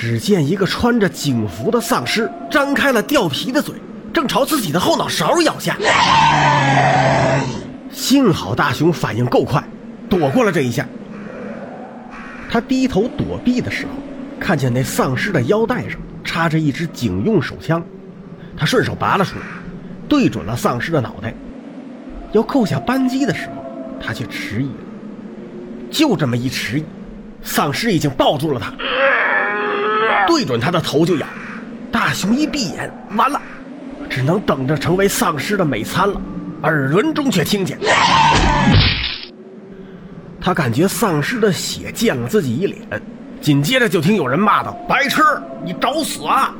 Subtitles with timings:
[0.00, 3.74] 只见一个穿着警服的丧尸张开了掉皮的嘴，
[4.14, 5.76] 正朝自己的后脑勺咬下。
[7.90, 9.60] 幸好大雄反应够快，
[10.08, 10.86] 躲过了这一下。
[12.48, 13.90] 他低头躲避的时候，
[14.38, 17.84] 看见那丧尸的腰带上插着一支警用手枪，
[18.56, 19.46] 他顺手拔了出来，
[20.08, 21.34] 对准了丧尸的脑袋。
[22.30, 23.64] 要扣下扳机的时候，
[24.00, 25.90] 他却迟疑了。
[25.90, 26.84] 就这么一迟疑，
[27.42, 28.72] 丧尸已经抱住了他，
[30.38, 31.26] 对准他的头就咬。
[31.90, 33.42] 大雄一闭眼，完了，
[34.08, 36.20] 只能等着成为丧尸的美餐了。
[36.62, 37.76] 耳轮中却听见，
[40.40, 43.02] 他感觉丧尸的血溅了自己一脸，
[43.40, 45.22] 紧接着就听有人骂道：“白痴，
[45.64, 46.54] 你找死啊！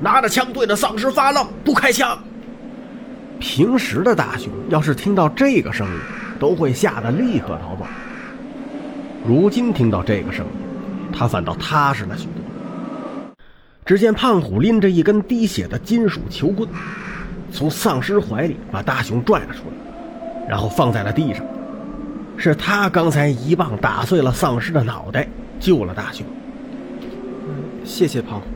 [0.00, 2.16] 拿着枪对着丧尸发愣，不开枪。”
[3.40, 5.94] 平时的大雄要是听到这个声音，
[6.38, 7.84] 都会吓得立刻逃走。
[9.26, 10.52] 如今听到这个声音，
[11.12, 12.35] 他反倒踏实了许多。
[13.86, 16.68] 只见胖虎拎着一根滴血的金属球棍，
[17.52, 21.46] 从丧尸怀里把大雄拽了出来，然后放在了地上。
[22.36, 25.26] 是他刚才一棒打碎了丧尸的脑袋，
[25.60, 26.26] 救了大雄。
[27.84, 28.46] 谢谢胖虎，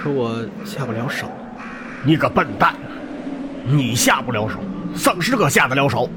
[0.00, 1.26] 可我下不了手。
[2.04, 2.74] 你个笨蛋！
[3.66, 4.58] 你下不了手，
[4.94, 6.08] 丧尸可下得了手。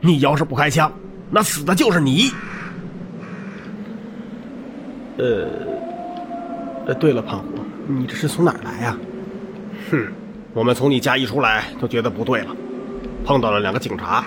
[0.00, 0.92] 你要是不开枪，
[1.30, 2.32] 那死的就是你。
[5.16, 5.48] 呃，
[6.86, 7.46] 呃，对了，胖虎，
[7.98, 8.96] 你这是从哪儿来呀？
[9.90, 10.06] 哼，
[10.54, 12.54] 我们从你家一出来就觉得不对了，
[13.24, 14.24] 碰到了两个警察，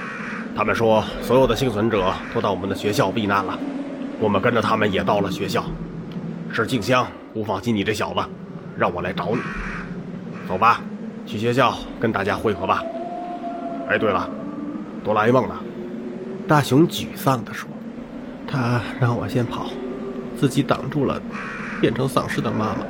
[0.55, 3.57] 他们说所有的幸存者都到我们的学校避难了，
[4.19, 5.63] 我们跟着他们也到了学校。
[6.51, 8.19] 是静香不放心你这小子，
[8.77, 9.41] 让我来找你。
[10.47, 10.81] 走吧。
[11.25, 12.83] 去学校跟大家汇合吧。
[13.87, 14.29] 哎，对了，
[15.05, 15.55] 哆啦 A 梦呢？
[16.45, 17.69] 大雄沮丧地说
[18.45, 19.67] ：“他让我先跑，
[20.35, 21.21] 自己挡住了
[21.79, 22.85] 变成丧尸的妈妈。”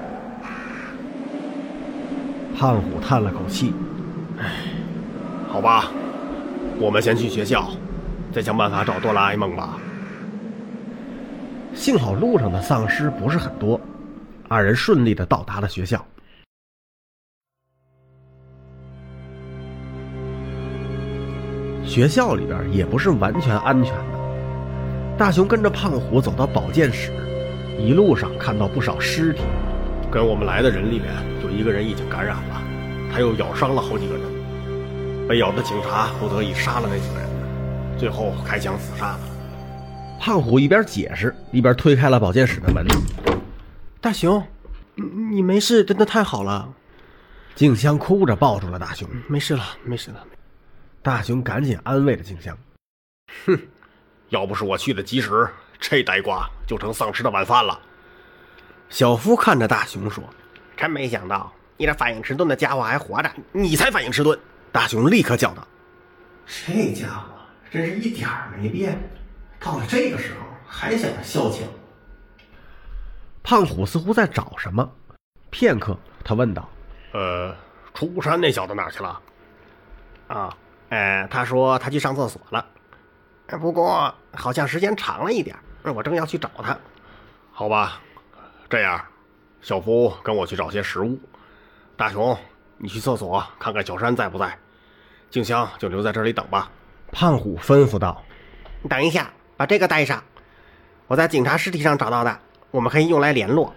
[2.57, 3.73] 胖虎叹了口气
[4.39, 4.45] ：“哎，
[5.49, 5.91] 好吧，
[6.79, 7.69] 我们先去学校，
[8.31, 9.77] 再想办法找哆啦 A 梦吧。”
[11.75, 13.79] 幸好路上的丧尸不是很多，
[14.47, 16.05] 二人顺利的到达了学校。
[21.83, 25.17] 学校里边也不是完全安全的。
[25.17, 27.11] 大雄跟着胖虎走到保健室，
[27.77, 29.41] 一路上看到不少尸体。
[30.13, 32.61] 跟我们来的人里面，有一个人已经感染了，
[33.11, 35.27] 他又咬伤了好几个人。
[35.27, 39.19] 被咬的警察不得已杀了那几个人，最后开枪自杀了。
[40.19, 42.85] 胖虎一边解释，一边推开了保健室的门。
[43.99, 44.45] 大雄，
[44.93, 45.03] 你
[45.37, 46.71] 你没事，真的太好了。
[47.55, 50.23] 静香哭着抱住了大雄，没事了，没事了。
[51.01, 52.55] 大雄赶紧安慰了静香
[53.47, 53.59] ：“哼，
[54.29, 57.79] 要不是我去的及时，这呆瓜就成丧尸的晚饭了。”
[58.93, 60.23] 小夫看着大雄说
[60.77, 63.31] ：“真没想到，你这反应迟钝的家伙还活着！
[63.51, 64.39] 你才反应迟钝！”
[64.71, 65.67] 大雄立刻叫道
[66.45, 67.23] ：“这家伙
[67.71, 68.95] 真是一点儿没变，
[69.59, 71.63] 到了这个时候还想着消遣。”
[73.41, 74.87] 胖虎似乎在找什么，
[75.49, 76.69] 片刻，他问道
[77.13, 77.55] ：“呃，
[77.95, 79.19] 出山那小子哪去了？”
[80.29, 80.55] 啊。
[80.89, 82.63] 呃，他说他去上厕所了，
[83.59, 85.57] 不过好像时间长了一点。
[85.83, 86.77] 我正要去找他，
[87.51, 87.99] 好吧。
[88.73, 88.99] 这样，
[89.61, 91.19] 小夫跟我去找些食物，
[91.95, 92.35] 大雄，
[92.79, 94.57] 你去厕所看看小山在不在，
[95.29, 96.71] 静香就留在这里等吧。
[97.11, 98.23] 胖虎吩咐道
[98.81, 100.23] ：“你等一下，把这个带上，
[101.05, 102.39] 我在警察尸体上找到的，
[102.71, 103.71] 我们可以用来联络。”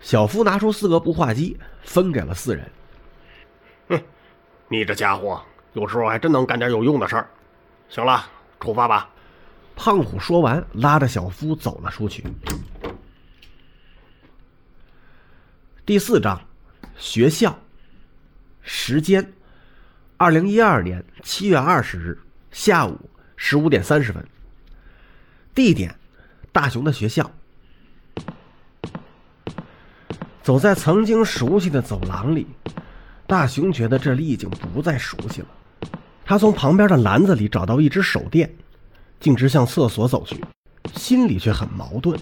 [0.00, 2.72] 小夫拿出四个步话机，分给了四人。
[3.90, 4.02] 哼，
[4.68, 5.38] 你这家伙。
[5.74, 7.28] 有时候还真能干点有用的事儿。
[7.90, 8.24] 行了，
[8.58, 9.10] 出发吧。
[9.76, 12.24] 胖虎说完，拉着小夫走了出去。
[15.90, 16.40] 第四章，
[16.96, 17.58] 学校。
[18.62, 19.32] 时间：
[20.18, 22.16] 二零一二年七月二十日
[22.52, 22.96] 下午
[23.36, 24.24] 十五点三十分。
[25.52, 25.92] 地点：
[26.52, 27.28] 大雄的学校。
[30.44, 32.46] 走在曾经熟悉的走廊里，
[33.26, 35.48] 大雄觉得这里已经不再熟悉了。
[36.24, 38.48] 他从旁边的篮子里找到一只手电，
[39.18, 40.40] 径直向厕所走去，
[40.94, 42.16] 心里却很矛盾。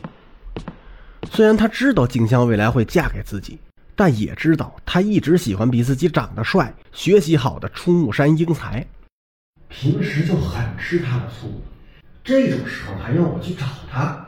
[1.31, 3.59] 虽然他知道静香未来会嫁给自己，
[3.95, 8.87] 但也知道他一直喜欢比自己长得帅、学习好的出木山英才，
[9.69, 11.61] 平时就很吃他的醋，
[12.25, 14.27] 这种时候还让我去找他，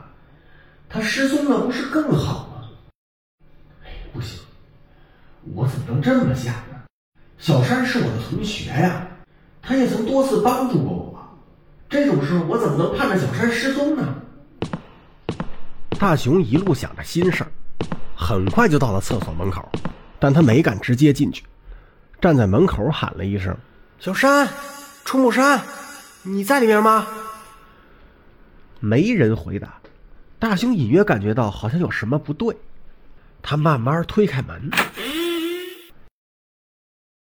[0.89, 2.69] 他失踪了不是更好吗？
[3.83, 4.39] 哎，不行，
[5.53, 6.81] 我怎么能这么想呢？
[7.37, 9.07] 小山是我的同学呀。
[9.63, 11.39] 他也曾多次帮助过我，
[11.87, 14.15] 这种时候我怎么能盼着小山失踪呢？
[16.01, 17.51] 大雄一路想着心事儿，
[18.15, 19.71] 很快就到了厕所门口，
[20.17, 21.43] 但他没敢直接进去，
[22.19, 23.55] 站在门口喊了一声
[24.01, 24.49] ：“小山，
[25.05, 25.61] 出木山，
[26.23, 27.05] 你在里面吗？”
[28.81, 29.75] 没人回答。
[30.39, 32.57] 大雄隐约感觉到好像有什么不对，
[33.43, 34.71] 他慢慢推开门，